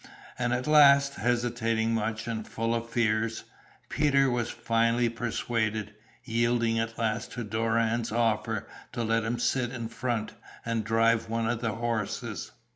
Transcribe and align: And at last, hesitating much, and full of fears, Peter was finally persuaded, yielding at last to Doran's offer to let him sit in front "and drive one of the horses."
And 0.39 0.51
at 0.51 0.65
last, 0.65 1.13
hesitating 1.13 1.93
much, 1.93 2.27
and 2.27 2.47
full 2.47 2.73
of 2.73 2.89
fears, 2.89 3.43
Peter 3.87 4.31
was 4.31 4.49
finally 4.49 5.09
persuaded, 5.09 5.93
yielding 6.23 6.79
at 6.79 6.97
last 6.97 7.33
to 7.33 7.43
Doran's 7.43 8.11
offer 8.11 8.67
to 8.93 9.03
let 9.03 9.23
him 9.23 9.37
sit 9.37 9.71
in 9.71 9.89
front 9.89 10.33
"and 10.65 10.83
drive 10.83 11.29
one 11.29 11.47
of 11.47 11.61
the 11.61 11.73
horses." 11.75 12.51